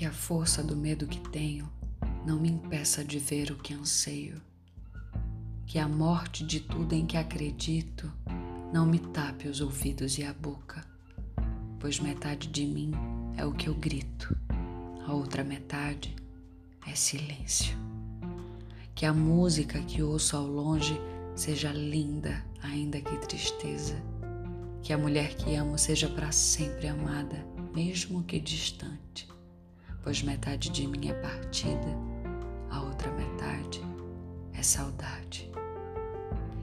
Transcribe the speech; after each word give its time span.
Que 0.00 0.06
a 0.06 0.12
força 0.12 0.62
do 0.62 0.74
medo 0.74 1.06
que 1.06 1.20
tenho 1.28 1.70
não 2.24 2.40
me 2.40 2.48
impeça 2.48 3.04
de 3.04 3.18
ver 3.18 3.50
o 3.50 3.56
que 3.56 3.74
anseio. 3.74 4.40
Que 5.66 5.78
a 5.78 5.86
morte 5.86 6.42
de 6.42 6.58
tudo 6.58 6.94
em 6.94 7.04
que 7.04 7.18
acredito 7.18 8.10
não 8.72 8.86
me 8.86 8.98
tape 8.98 9.46
os 9.46 9.60
ouvidos 9.60 10.16
e 10.16 10.24
a 10.24 10.32
boca, 10.32 10.82
pois 11.78 12.00
metade 12.00 12.48
de 12.48 12.64
mim 12.64 12.92
é 13.36 13.44
o 13.44 13.52
que 13.52 13.68
eu 13.68 13.74
grito, 13.74 14.34
a 15.06 15.12
outra 15.12 15.44
metade 15.44 16.16
é 16.86 16.94
silêncio. 16.94 17.76
Que 18.94 19.04
a 19.04 19.12
música 19.12 19.82
que 19.82 20.02
ouço 20.02 20.34
ao 20.34 20.46
longe 20.46 20.98
seja 21.36 21.72
linda, 21.72 22.42
ainda 22.62 23.02
que 23.02 23.18
tristeza. 23.18 24.02
Que 24.82 24.94
a 24.94 24.98
mulher 24.98 25.34
que 25.34 25.54
amo 25.54 25.76
seja 25.76 26.08
para 26.08 26.32
sempre 26.32 26.88
amada, 26.88 27.44
mesmo 27.74 28.22
que 28.22 28.40
distante, 28.40 29.28
pois 30.02 30.22
metade 30.22 30.70
de 30.70 30.86
mim 30.86 31.08
é 31.08 31.14
partida, 31.14 31.88
a 32.70 32.80
outra 32.82 33.10
metade 33.12 33.80
é 34.54 34.62
saudade. 34.62 35.50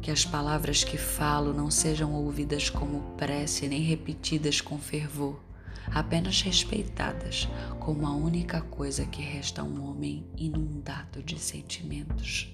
Que 0.00 0.10
as 0.10 0.24
palavras 0.24 0.82
que 0.82 0.98
falo 0.98 1.52
não 1.52 1.70
sejam 1.70 2.12
ouvidas 2.12 2.68
como 2.68 3.16
prece 3.16 3.68
nem 3.68 3.82
repetidas 3.82 4.60
com 4.60 4.78
fervor, 4.78 5.40
apenas 5.86 6.42
respeitadas 6.42 7.48
como 7.78 8.06
a 8.06 8.14
única 8.14 8.60
coisa 8.60 9.06
que 9.06 9.22
resta 9.22 9.62
a 9.62 9.64
um 9.64 9.88
homem 9.88 10.26
inundado 10.36 11.22
de 11.22 11.38
sentimentos. 11.38 12.52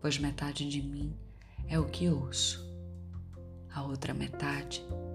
Pois 0.00 0.18
metade 0.18 0.68
de 0.68 0.82
mim 0.82 1.14
é 1.68 1.78
o 1.78 1.84
que 1.84 2.08
ouço, 2.08 2.66
a 3.72 3.82
outra 3.82 4.14
metade 4.14 4.82
é. 5.04 5.07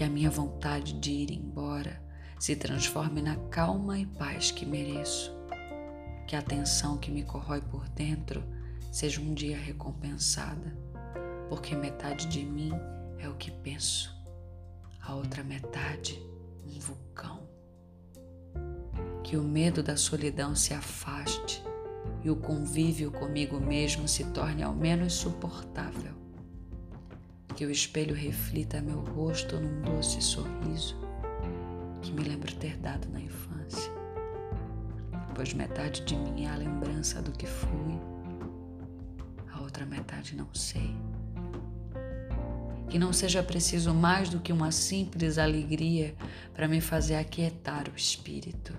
Que 0.00 0.04
a 0.04 0.08
minha 0.08 0.30
vontade 0.30 0.94
de 0.94 1.10
ir 1.10 1.30
embora 1.30 2.02
se 2.38 2.56
transforme 2.56 3.20
na 3.20 3.36
calma 3.50 3.98
e 3.98 4.06
paz 4.06 4.50
que 4.50 4.64
mereço. 4.64 5.30
Que 6.26 6.34
a 6.34 6.40
tensão 6.40 6.96
que 6.96 7.10
me 7.10 7.22
corrói 7.22 7.60
por 7.60 7.86
dentro 7.90 8.42
seja 8.90 9.20
um 9.20 9.34
dia 9.34 9.58
recompensada, 9.58 10.74
porque 11.50 11.76
metade 11.76 12.28
de 12.28 12.42
mim 12.42 12.72
é 13.18 13.28
o 13.28 13.34
que 13.34 13.50
penso, 13.50 14.10
a 15.02 15.14
outra 15.14 15.44
metade, 15.44 16.18
um 16.66 16.78
vulcão. 16.80 17.46
Que 19.22 19.36
o 19.36 19.42
medo 19.42 19.82
da 19.82 19.98
solidão 19.98 20.56
se 20.56 20.72
afaste 20.72 21.62
e 22.24 22.30
o 22.30 22.36
convívio 22.36 23.12
comigo 23.12 23.60
mesmo 23.60 24.08
se 24.08 24.24
torne 24.32 24.62
ao 24.62 24.72
menos 24.72 25.12
suportável. 25.12 26.19
Que 27.56 27.66
o 27.66 27.70
espelho 27.70 28.14
reflita 28.14 28.80
meu 28.80 29.00
rosto 29.00 29.58
num 29.60 29.82
doce 29.82 30.20
sorriso 30.22 30.96
que 32.00 32.12
me 32.12 32.22
lembro 32.22 32.54
ter 32.54 32.78
dado 32.78 33.08
na 33.10 33.20
infância, 33.20 33.92
pois 35.34 35.52
metade 35.52 36.02
de 36.02 36.16
mim 36.16 36.44
é 36.44 36.48
a 36.48 36.56
lembrança 36.56 37.20
do 37.20 37.32
que 37.32 37.46
fui 37.46 38.00
outra 39.70 39.86
metade 39.86 40.34
não 40.34 40.52
sei. 40.52 40.94
Que 42.88 42.98
não 42.98 43.12
seja 43.12 43.40
preciso 43.40 43.94
mais 43.94 44.28
do 44.28 44.40
que 44.40 44.52
uma 44.52 44.72
simples 44.72 45.38
alegria 45.38 46.14
para 46.52 46.66
me 46.66 46.80
fazer 46.80 47.14
aquietar 47.14 47.88
o 47.88 47.96
espírito. 47.96 48.76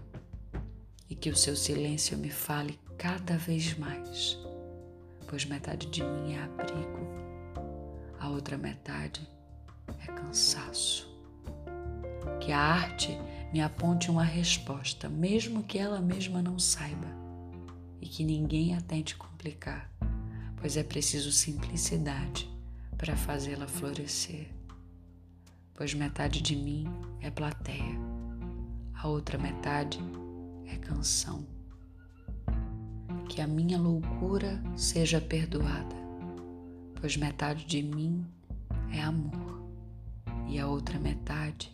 E 1.09 1.15
que 1.15 1.29
o 1.29 1.35
seu 1.35 1.55
silêncio 1.55 2.17
me 2.17 2.29
fale 2.29 2.77
cada 2.97 3.37
vez 3.37 3.77
mais, 3.77 4.37
pois 5.27 5.45
metade 5.45 5.87
de 5.87 6.03
mim 6.03 6.33
é 6.33 6.43
abrigo, 6.43 6.99
a 8.21 8.29
outra 8.29 8.57
metade 8.57 9.27
é 9.99 10.07
cansaço. 10.07 11.09
Que 12.39 12.51
a 12.51 12.59
arte 12.59 13.17
me 13.51 13.61
aponte 13.61 14.09
uma 14.09 14.23
resposta, 14.23 15.09
mesmo 15.09 15.63
que 15.63 15.77
ela 15.77 15.99
mesma 15.99 16.41
não 16.41 16.57
saiba, 16.57 17.07
e 17.99 18.07
que 18.07 18.23
ninguém 18.23 18.75
a 18.75 18.81
tente 18.81 19.15
complicar 19.15 19.91
pois 20.61 20.77
é 20.77 20.83
preciso 20.83 21.31
simplicidade 21.31 22.47
para 22.95 23.15
fazê-la 23.15 23.67
florescer. 23.67 24.47
Pois 25.73 25.95
metade 25.95 26.39
de 26.39 26.55
mim 26.55 26.85
é 27.19 27.31
plateia, 27.31 27.97
a 28.93 29.07
outra 29.07 29.39
metade 29.39 29.99
é 30.67 30.77
canção. 30.77 31.47
Que 33.27 33.41
a 33.41 33.47
minha 33.47 33.79
loucura 33.79 34.61
seja 34.75 35.19
perdoada, 35.19 35.95
pois 37.01 37.17
metade 37.17 37.65
de 37.65 37.81
mim 37.81 38.23
é 38.93 39.01
amor 39.01 39.59
e 40.47 40.59
a 40.59 40.67
outra 40.67 40.99
metade. 40.99 41.71